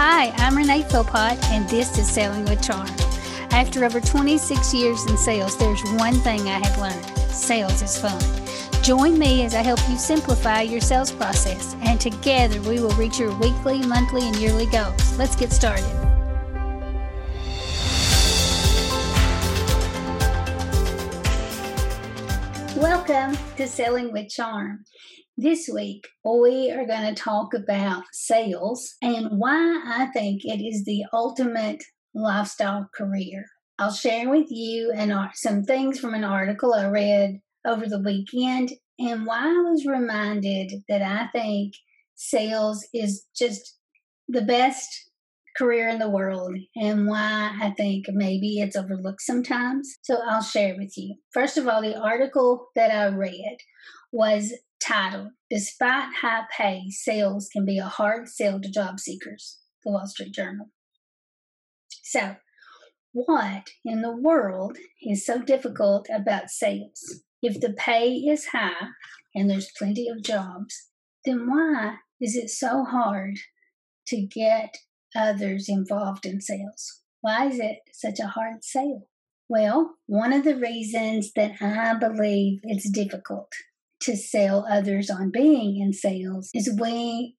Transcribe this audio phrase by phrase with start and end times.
[0.00, 2.86] Hi, I'm Renee Philpott, and this is Selling with Charm.
[3.50, 7.04] After over 26 years in sales, there's one thing I have learned
[7.34, 8.22] sales is fun.
[8.84, 13.18] Join me as I help you simplify your sales process, and together we will reach
[13.18, 15.18] your weekly, monthly, and yearly goals.
[15.18, 15.84] Let's get started.
[22.76, 24.84] Welcome to Selling with Charm.
[25.40, 30.84] This week, we are going to talk about sales and why I think it is
[30.84, 33.44] the ultimate lifestyle career.
[33.78, 38.72] I'll share with you and some things from an article I read over the weekend
[38.98, 41.74] and why I was reminded that I think
[42.16, 43.78] sales is just
[44.26, 44.88] the best
[45.56, 49.98] career in the world and why I think maybe it's overlooked sometimes.
[50.02, 51.14] So I'll share with you.
[51.32, 53.58] First of all, the article that I read
[54.10, 59.92] was titled Despite High Pay, Sales Can Be a Hard Sell to Job Seekers, the
[59.92, 60.70] Wall Street Journal.
[62.02, 62.36] So,
[63.12, 67.22] what in the world is so difficult about sales?
[67.42, 68.88] If the pay is high
[69.34, 70.88] and there's plenty of jobs,
[71.24, 73.38] then why is it so hard
[74.08, 74.76] to get
[75.16, 77.02] others involved in sales?
[77.20, 79.08] Why is it such a hard sale?
[79.48, 83.52] Well, one of the reasons that I believe it's difficult
[84.00, 87.36] to sell others on being in sales is we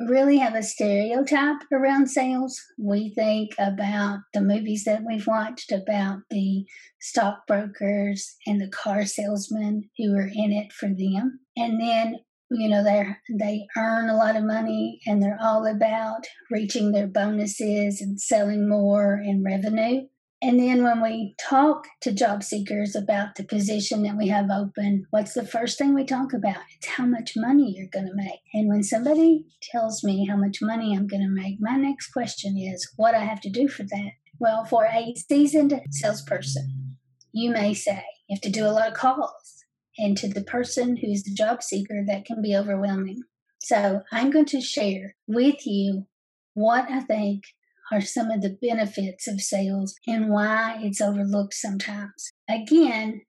[0.00, 2.60] really have a stereotype around sales.
[2.78, 6.64] We think about the movies that we've watched about the
[7.00, 11.40] stockbrokers and the car salesmen who are in it for them.
[11.56, 12.16] And then,
[12.50, 13.06] you know, they
[13.38, 18.68] they earn a lot of money and they're all about reaching their bonuses and selling
[18.68, 20.02] more in revenue.
[20.44, 25.06] And then when we talk to job seekers about the position that we have open,
[25.10, 26.56] what's the first thing we talk about?
[26.76, 28.40] It's how much money you're going to make.
[28.52, 32.58] And when somebody tells me how much money I'm going to make, my next question
[32.58, 34.10] is what I have to do for that.
[34.40, 36.96] Well, for a seasoned salesperson,
[37.30, 39.64] you may say you have to do a lot of calls.
[39.96, 43.22] And to the person who's the job seeker, that can be overwhelming.
[43.60, 46.08] So I'm going to share with you
[46.54, 47.44] what I think
[47.90, 52.32] are some of the benefits of sales and why it's overlooked sometimes.
[52.48, 53.22] Again,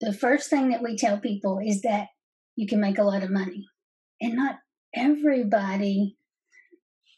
[0.00, 2.08] the first thing that we tell people is that
[2.54, 3.66] you can make a lot of money.
[4.20, 4.56] And not
[4.94, 6.16] everybody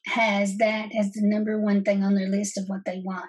[0.07, 3.27] has that as the number one thing on their list of what they want.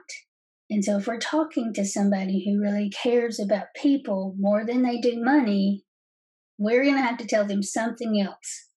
[0.71, 4.99] And so, if we're talking to somebody who really cares about people more than they
[4.99, 5.83] do money,
[6.59, 8.67] we're going to have to tell them something else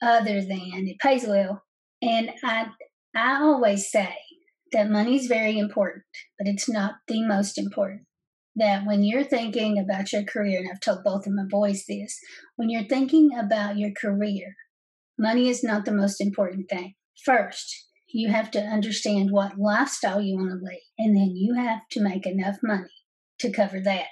[0.00, 1.64] other than it pays well.
[2.00, 2.68] And I,
[3.16, 4.14] I always say
[4.72, 6.04] that money is very important,
[6.38, 8.02] but it's not the most important.
[8.54, 12.18] That when you're thinking about your career, and I've told both of my boys this,
[12.56, 14.54] when you're thinking about your career,
[15.18, 16.94] money is not the most important thing.
[17.24, 21.88] First, you have to understand what lifestyle you want to lead, and then you have
[21.92, 22.92] to make enough money
[23.38, 24.06] to cover that.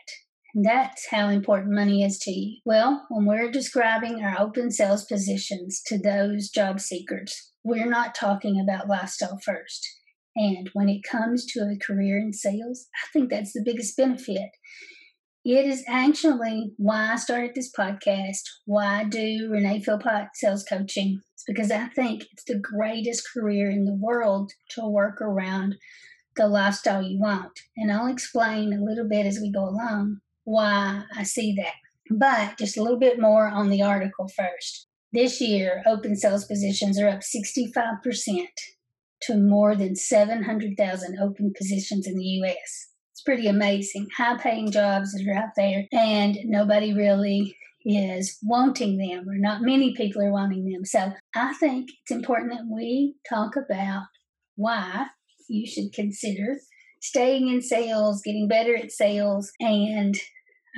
[0.57, 2.59] That's how important money is to you.
[2.65, 8.61] Well, when we're describing our open sales positions to those job seekers, we're not talking
[8.61, 9.85] about lifestyle first.
[10.37, 14.51] And when it comes to a career in sales, I think that's the biggest benefit.
[15.45, 21.21] It is actually why I started this podcast, why I do Renee Philpott Sales Coaching.
[21.35, 25.75] It's because I think it's the greatest career in the world to work around
[26.37, 27.59] the lifestyle you want.
[27.77, 31.75] And I'll explain a little bit as we go along why I see that.
[32.11, 34.87] But just a little bit more on the article first.
[35.13, 38.47] This year, open sales positions are up 65%
[39.23, 42.89] to more than 700,000 open positions in the US.
[43.13, 44.09] It's pretty amazing.
[44.17, 49.63] High paying jobs that are out there, and nobody really is wanting them, or not
[49.63, 50.85] many people are wanting them.
[50.85, 54.05] So I think it's important that we talk about
[54.57, 55.07] why
[55.49, 56.59] you should consider
[57.01, 60.17] staying in sales, getting better at sales, and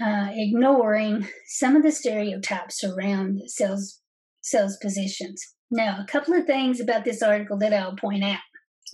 [0.02, 4.00] uh, ignoring some of the stereotypes around sales
[4.42, 5.42] sales positions.
[5.70, 8.38] Now, a couple of things about this article that I'll point out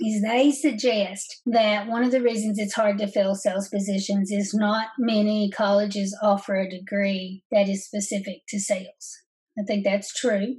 [0.00, 4.54] is they suggest that one of the reasons it's hard to fill sales positions is
[4.54, 9.20] not many colleges offer a degree that is specific to sales.
[9.58, 10.56] I think that's true.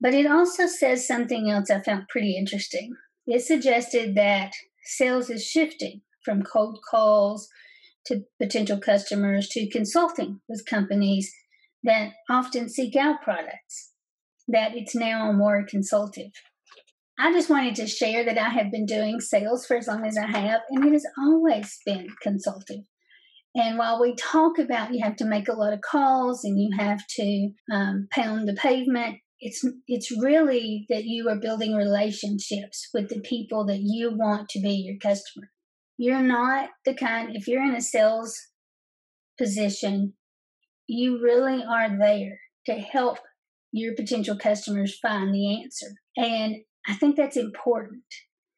[0.00, 2.92] But it also says something else I found pretty interesting.
[3.26, 4.52] It suggested that
[4.84, 7.48] sales is shifting from cold calls
[8.06, 11.32] to potential customers to consulting with companies
[11.82, 13.92] that often seek out products
[14.48, 16.32] that it's now more consultative.
[17.18, 20.18] I just wanted to share that I have been doing sales for as long as
[20.18, 22.84] I have, and it has always been consultative.
[23.54, 26.76] And while we talk about you have to make a lot of calls and you
[26.76, 33.10] have to um, pound the pavement, it's it's really that you are building relationships with
[33.10, 35.50] the people that you want to be your customer.
[35.96, 38.36] You're not the kind if you're in a sales
[39.38, 40.14] position,
[40.86, 43.18] you really are there to help
[43.72, 45.86] your potential customers find the answer.
[46.16, 46.56] And
[46.86, 48.04] I think that's important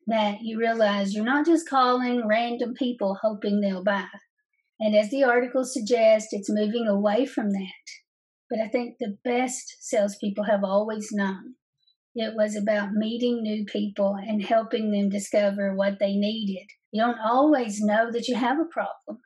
[0.06, 4.06] that you realize you're not just calling random people hoping they'll buy.
[4.78, 7.84] And as the article suggests, it's moving away from that.
[8.48, 11.54] But I think the best salespeople have always known
[12.16, 16.66] it was about meeting new people and helping them discover what they needed.
[16.90, 19.20] You don't always know that you have a problem.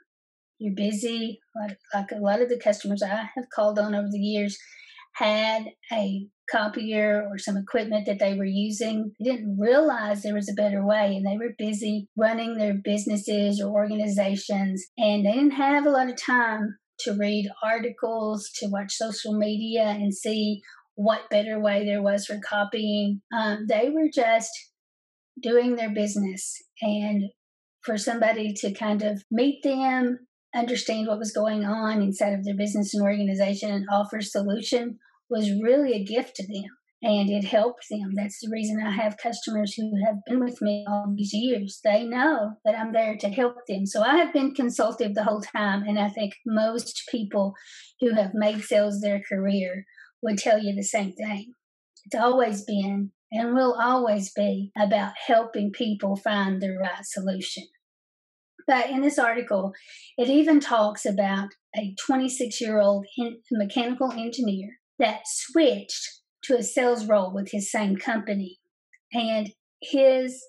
[0.58, 4.18] You're busy, like, like a lot of the customers I have called on over the
[4.18, 4.58] years
[5.14, 9.12] had a copier or some equipment that they were using.
[9.20, 13.62] They didn't realize there was a better way and they were busy running their businesses
[13.62, 18.92] or organizations and they didn't have a lot of time to read articles, to watch
[18.92, 20.60] social media and see
[21.00, 23.22] what better way there was for copying.
[23.34, 24.50] Um, they were just
[25.42, 27.24] doing their business and
[27.82, 30.18] for somebody to kind of meet them
[30.54, 34.98] understand what was going on inside of their business and organization and offer solution
[35.30, 36.70] was really a gift to them
[37.02, 38.10] and it helped them.
[38.14, 41.80] That's the reason I have customers who have been with me all these years.
[41.82, 43.86] They know that I'm there to help them.
[43.86, 47.54] So I have been consultative the whole time, and I think most people
[48.00, 49.86] who have made sales their career
[50.22, 51.54] would tell you the same thing.
[52.06, 57.64] It's always been and will always be about helping people find the right solution.
[58.66, 59.72] But in this article,
[60.16, 63.06] it even talks about a 26 year old
[63.50, 68.58] mechanical engineer that switched to a sales role with his same company,
[69.12, 69.50] and
[69.82, 70.44] his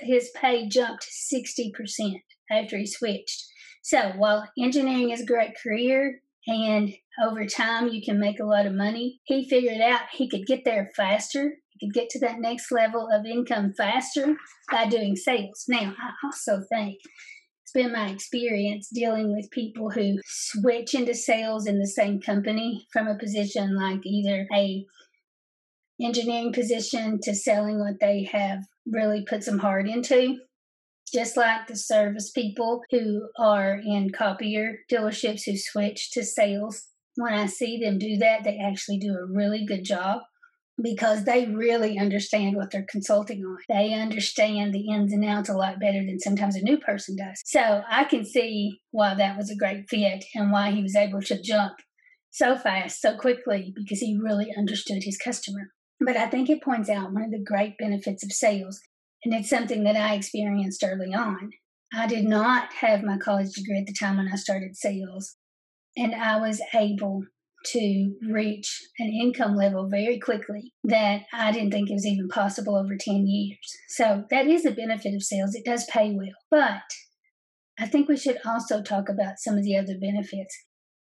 [0.00, 2.14] his pay jumped 60%
[2.50, 3.44] after he switched.
[3.82, 8.66] So while engineering is a great career and over time you can make a lot
[8.66, 11.56] of money, he figured out he could get there faster.
[11.70, 14.36] He could get to that next level of income faster
[14.70, 15.64] by doing sales.
[15.68, 16.98] Now, I also think
[17.62, 22.86] it's been my experience dealing with people who switch into sales in the same company
[22.92, 24.84] from a position like either a
[26.00, 30.38] engineering position to selling what they have really put some heart into
[31.16, 37.32] just like the service people who are in copier dealerships who switch to sales when
[37.32, 40.20] i see them do that they actually do a really good job
[40.82, 43.58] because they really understand what they're consulting on.
[43.68, 47.40] They understand the ins and outs a lot better than sometimes a new person does.
[47.44, 51.22] So I can see why that was a great fit and why he was able
[51.22, 51.74] to jump
[52.30, 55.70] so fast, so quickly, because he really understood his customer.
[55.98, 58.80] But I think it points out one of the great benefits of sales,
[59.26, 61.50] and it's something that I experienced early on.
[61.92, 65.34] I did not have my college degree at the time when I started sales,
[65.96, 67.22] and I was able
[67.72, 72.76] to reach an income level very quickly that I didn't think it was even possible
[72.76, 73.58] over 10 years.
[73.88, 75.56] So that is a benefit of sales.
[75.56, 76.36] It does pay well.
[76.48, 76.84] But
[77.80, 80.56] I think we should also talk about some of the other benefits.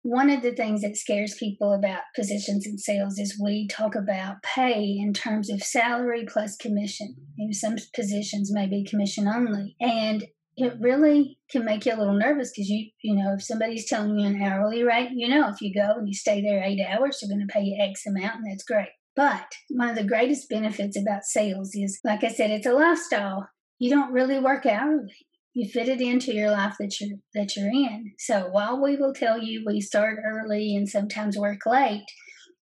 [0.02, 4.43] One of the things that scares people about positions in sales is we talk about
[4.43, 7.14] pay in terms of salary plus commission.
[7.37, 9.76] Maybe some positions may be commission only.
[9.79, 10.25] And
[10.56, 14.19] it really can make you a little nervous because you you know if somebody's telling
[14.19, 17.19] you an hourly rate you know if you go and you stay there eight hours
[17.20, 20.49] they're going to pay you x amount and that's great but one of the greatest
[20.49, 23.49] benefits about sales is like i said it's a lifestyle
[23.79, 27.71] you don't really work hourly you fit it into your life that you're that you're
[27.71, 32.04] in so while we will tell you we start early and sometimes work late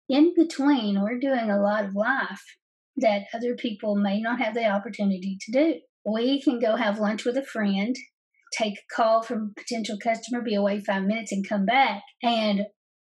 [0.08, 2.42] in between we're doing a lot of life
[2.96, 5.74] that other people may not have the opportunity to do
[6.10, 7.94] we can go have lunch with a friend,
[8.52, 12.02] take a call from a potential customer, be away five minutes, and come back.
[12.22, 12.66] And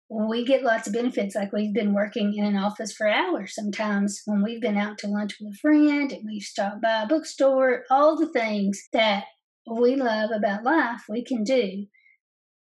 [0.09, 1.35] we get lots of benefits.
[1.35, 5.07] Like we've been working in an office for hours sometimes when we've been out to
[5.07, 9.25] lunch with a friend and we've stopped by a bookstore, all the things that
[9.69, 11.85] we love about life, we can do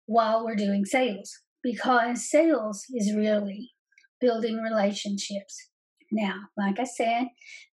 [0.05, 3.71] while we're doing sales because sales is really
[4.21, 5.69] building relationships.
[6.11, 7.27] Now, like I said,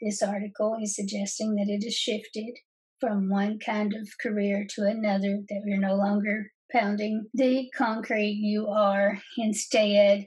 [0.01, 2.57] this article is suggesting that it has shifted
[3.00, 8.67] from one kind of career to another, that you're no longer pounding the concrete, you
[8.67, 10.25] are instead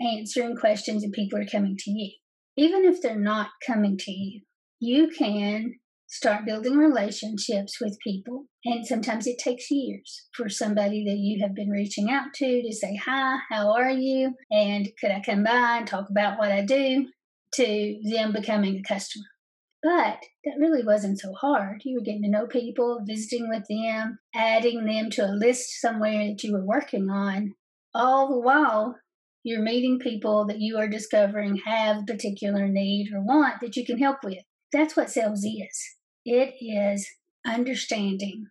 [0.00, 2.10] answering questions and people are coming to you.
[2.56, 4.40] Even if they're not coming to you,
[4.80, 5.74] you can
[6.08, 8.46] start building relationships with people.
[8.64, 12.72] And sometimes it takes years for somebody that you have been reaching out to to
[12.72, 14.34] say, Hi, how are you?
[14.50, 17.06] And could I come by and talk about what I do?
[17.54, 19.24] To them becoming a customer.
[19.82, 21.82] But that really wasn't so hard.
[21.84, 26.26] You were getting to know people, visiting with them, adding them to a list somewhere
[26.26, 27.54] that you were working on.
[27.94, 28.96] All the while,
[29.44, 33.86] you're meeting people that you are discovering have a particular need or want that you
[33.86, 34.42] can help with.
[34.72, 35.95] That's what sales is.
[36.28, 37.08] It is
[37.46, 38.46] understanding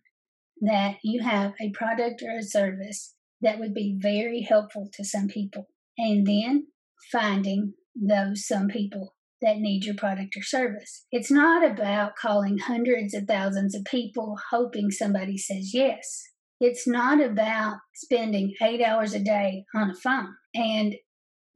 [0.62, 5.28] that you have a product or a service that would be very helpful to some
[5.28, 5.68] people,
[5.98, 6.68] and then
[7.12, 11.04] finding those some people that need your product or service.
[11.12, 16.22] It's not about calling hundreds of thousands of people hoping somebody says yes.
[16.58, 20.34] It's not about spending eight hours a day on a phone.
[20.54, 20.94] And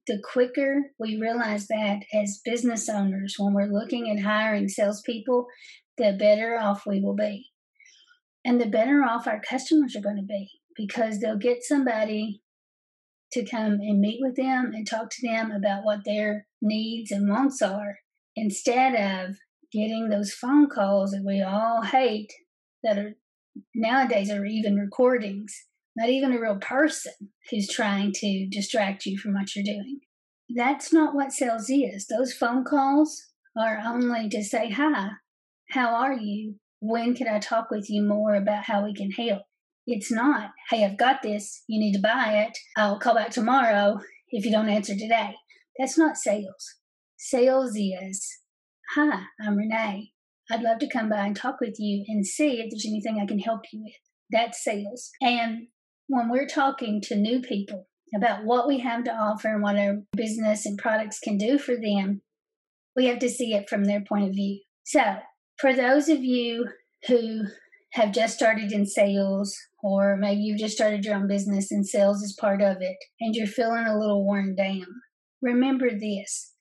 [0.06, 5.46] the quicker we realize that as business owners, when we're looking at hiring salespeople,
[6.00, 7.50] the better off we will be.
[8.44, 12.42] And the better off our customers are going to be because they'll get somebody
[13.32, 17.28] to come and meet with them and talk to them about what their needs and
[17.28, 17.98] wants are
[18.34, 19.36] instead of
[19.70, 22.32] getting those phone calls that we all hate
[22.82, 23.12] that are
[23.74, 25.66] nowadays are even recordings
[25.96, 27.12] not even a real person
[27.50, 30.00] who's trying to distract you from what you're doing.
[30.48, 32.06] That's not what sales is.
[32.06, 33.26] Those phone calls
[33.56, 35.10] are only to say hi
[35.70, 39.42] how are you when can i talk with you more about how we can help
[39.86, 43.98] it's not, hey, I've got this, you need to buy it, I'll call back tomorrow
[44.28, 45.34] if you don't answer today.
[45.78, 46.76] That's not sales.
[47.18, 48.38] Sales is,
[48.94, 50.12] hi, I'm Renee.
[50.50, 53.26] I'd love to come by and talk with you and see if there's anything I
[53.26, 53.94] can help you with.
[54.30, 55.10] That's sales.
[55.20, 55.68] And
[56.08, 59.98] when we're talking to new people about what we have to offer and what our
[60.16, 62.22] business and products can do for them,
[62.96, 64.60] we have to see it from their point of view.
[64.84, 65.16] So,
[65.60, 66.66] for those of you
[67.06, 67.42] who
[67.92, 72.22] have just started in sales, or maybe you've just started your own business and sales
[72.22, 74.86] is part of it, and you're feeling a little worn down,
[75.42, 76.54] remember this.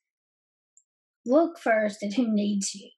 [1.25, 2.89] Look first at who needs you,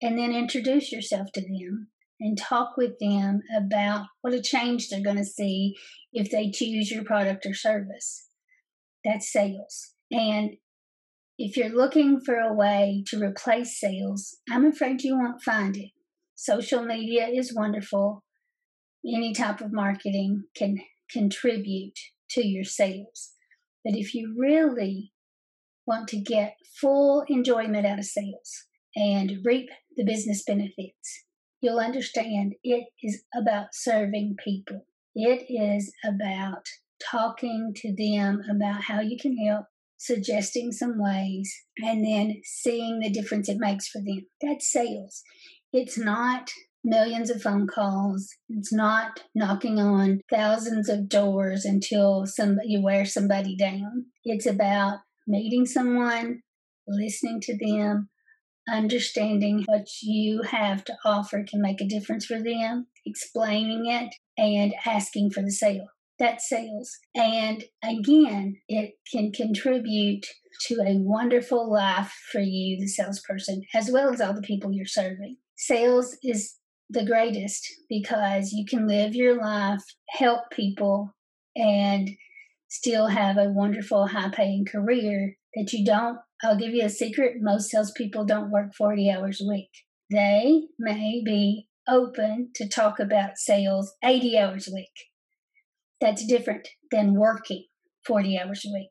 [0.00, 1.88] and then introduce yourself to them
[2.20, 5.74] and talk with them about what a change they're going to see
[6.12, 8.28] if they choose your product or service.
[9.04, 9.94] That's sales.
[10.10, 10.50] And
[11.44, 15.90] if you're looking for a way to replace sales, I'm afraid you won't find it
[16.42, 18.24] Social media is wonderful.
[19.06, 21.96] Any type of marketing can contribute
[22.30, 23.34] to your sales.
[23.84, 25.12] But if you really
[25.86, 31.26] want to get full enjoyment out of sales and reap the business benefits,
[31.60, 34.84] you'll understand it is about serving people.
[35.14, 36.66] It is about
[37.08, 39.66] talking to them about how you can help,
[40.02, 44.26] suggesting some ways, and then seeing the difference it makes for them.
[44.40, 45.22] That's sales.
[45.72, 46.50] It's not
[46.84, 48.28] millions of phone calls.
[48.48, 54.06] It's not knocking on thousands of doors until somebody you wear somebody down.
[54.24, 56.40] It's about meeting someone,
[56.88, 58.08] listening to them,
[58.68, 64.74] understanding what you have to offer can make a difference for them, explaining it, and
[64.84, 65.86] asking for the sale.
[66.18, 66.90] That's sales.
[67.14, 70.26] And again, it can contribute
[70.66, 74.86] to a wonderful life for you, the salesperson, as well as all the people you're
[74.86, 76.56] serving sales is
[76.90, 81.14] the greatest because you can live your life, help people,
[81.56, 82.10] and
[82.68, 86.18] still have a wonderful, high paying career that you don't.
[86.42, 89.70] I'll give you a secret most salespeople don't work 40 hours a week.
[90.10, 95.11] They may be open to talk about sales 80 hours a week.
[96.02, 97.66] That's different than working
[98.04, 98.90] 40 hours a week.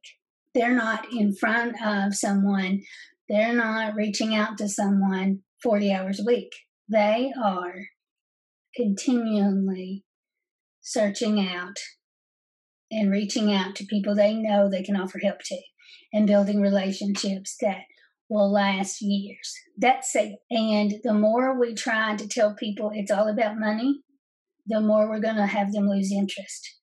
[0.55, 2.83] They're not in front of someone,
[3.27, 6.53] they're not reaching out to someone 40 hours a week.
[6.89, 7.73] They are
[8.77, 10.05] continually
[10.79, 11.75] searching out
[12.89, 15.57] and reaching out to people they know they can offer help to
[16.13, 17.81] and building relationships that
[18.29, 19.53] will last years.
[19.77, 20.35] That's it.
[20.49, 23.99] And the more we try to tell people it's all about money,
[24.65, 26.80] the more we're going to have them lose interest.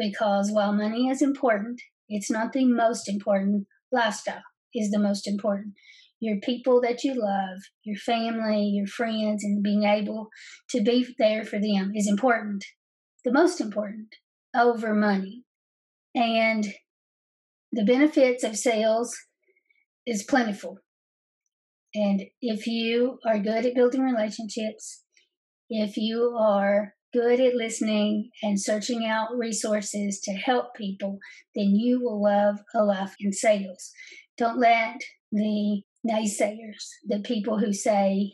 [0.00, 3.66] Because while money is important, it's not the most important.
[3.92, 4.42] Lifestyle
[4.74, 5.74] is the most important
[6.20, 10.28] your people that you love, your family, your friends, and being able
[10.68, 12.64] to be there for them is important.
[13.24, 14.14] The most important
[14.54, 15.44] over money.
[16.14, 16.66] And
[17.72, 19.16] the benefits of sales
[20.06, 20.78] is plentiful.
[21.94, 25.02] And if you are good at building relationships,
[25.70, 31.18] if you are good at listening and searching out resources to help people,
[31.54, 33.92] then you will love a life in sales.
[34.38, 35.00] Don't let
[35.32, 38.32] the naysayers, the people who say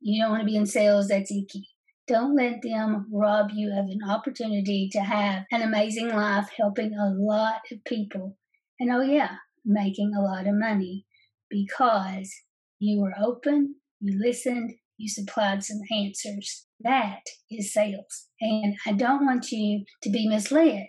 [0.00, 1.68] you don't want to be in sales, that's icky.
[2.06, 7.14] Don't let them rob you of an opportunity to have an amazing life helping a
[7.14, 8.36] lot of people.
[8.78, 11.06] And oh, yeah, making a lot of money
[11.48, 12.30] because
[12.78, 16.66] you were open, you listened, you supplied some answers.
[16.80, 18.28] That is sales.
[18.40, 20.86] And I don't want you to be misled.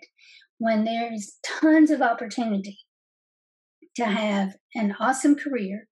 [0.58, 2.78] when there's tons of opportunity
[3.96, 5.88] to have an awesome career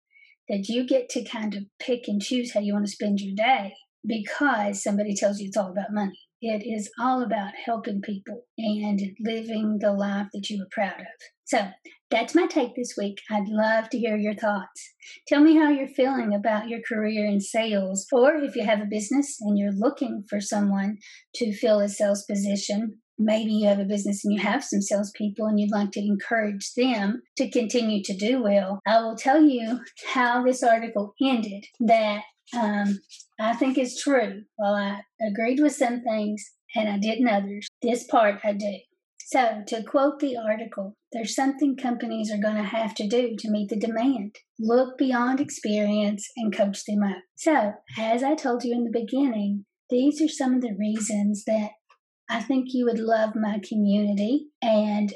[0.49, 3.35] that you get to kind of pick and choose how you want to spend your
[3.35, 3.73] day
[4.07, 6.19] because somebody tells you it's all about money.
[6.43, 11.07] It is all about helping people and living the life that you are proud of.
[11.51, 11.67] So
[12.13, 13.19] that's my take this week.
[13.29, 14.95] I'd love to hear your thoughts.
[15.27, 18.87] Tell me how you're feeling about your career in sales, or if you have a
[18.89, 20.99] business and you're looking for someone
[21.35, 22.99] to fill a sales position.
[23.19, 26.73] Maybe you have a business and you have some salespeople and you'd like to encourage
[26.77, 28.79] them to continue to do well.
[28.87, 29.81] I will tell you
[30.15, 32.23] how this article ended that
[32.57, 33.01] um,
[33.41, 34.43] I think is true.
[34.55, 36.45] While I agreed with some things
[36.77, 38.79] and I didn't others, this part I do.
[39.33, 43.51] So, to quote the article, there's something companies are going to have to do to
[43.51, 44.35] meet the demand.
[44.59, 47.19] Look beyond experience and coach them up.
[47.37, 51.71] So, as I told you in the beginning, these are some of the reasons that
[52.29, 55.15] I think you would love my community and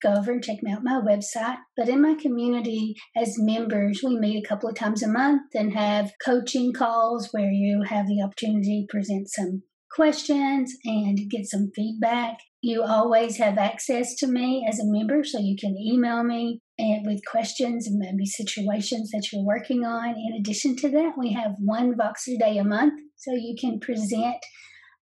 [0.00, 1.58] go over and check out my website.
[1.76, 5.72] But in my community, as members, we meet a couple of times a month and
[5.72, 11.72] have coaching calls where you have the opportunity to present some questions and get some
[11.74, 12.38] feedback.
[12.60, 17.06] You always have access to me as a member, so you can email me and
[17.06, 20.10] with questions and maybe situations that you're working on.
[20.10, 24.38] In addition to that, we have one Voxer day a month, so you can present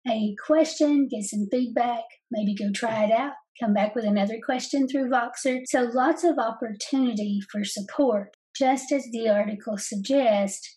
[0.06, 4.86] a question, get some feedback, maybe go try it out, come back with another question
[4.86, 5.60] through Voxer.
[5.66, 8.36] So lots of opportunity for support.
[8.56, 10.76] Just as the article suggests,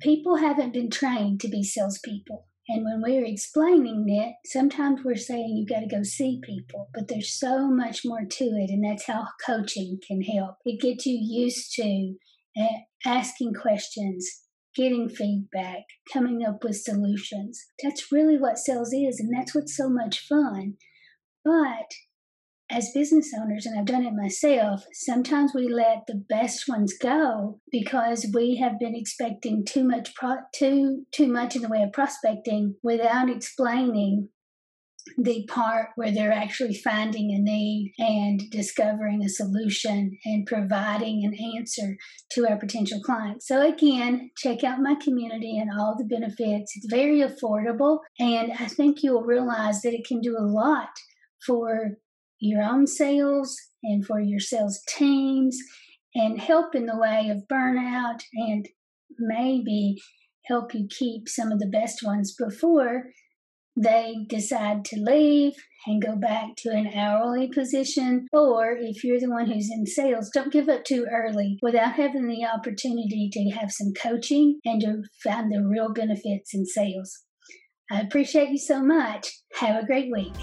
[0.00, 2.46] people haven't been trained to be salespeople.
[2.68, 7.08] And when we're explaining it, sometimes we're saying you've got to go see people, but
[7.08, 10.56] there's so much more to it, and that's how coaching can help.
[10.64, 12.14] It gets you used to
[12.56, 14.42] eh, asking questions,
[14.76, 17.60] getting feedback, coming up with solutions.
[17.82, 20.74] That's really what sales is, and that's what's so much fun.
[21.44, 21.90] But
[22.72, 27.60] as business owners, and I've done it myself, sometimes we let the best ones go
[27.70, 31.92] because we have been expecting too much pro- too too much in the way of
[31.92, 34.28] prospecting without explaining
[35.18, 41.34] the part where they're actually finding a need and discovering a solution and providing an
[41.56, 41.96] answer
[42.30, 43.48] to our potential clients.
[43.48, 46.72] So, again, check out my community and all the benefits.
[46.76, 50.90] It's very affordable, and I think you'll realize that it can do a lot
[51.44, 51.96] for
[52.42, 55.56] your own sales and for your sales teams
[56.14, 58.68] and help in the way of burnout and
[59.18, 59.96] maybe
[60.46, 63.04] help you keep some of the best ones before
[63.76, 65.52] they decide to leave
[65.86, 68.26] and go back to an hourly position.
[68.32, 72.26] Or if you're the one who's in sales, don't give up too early without having
[72.26, 77.20] the opportunity to have some coaching and to find the real benefits in sales.
[77.90, 79.28] I appreciate you so much.
[79.54, 80.34] Have a great week.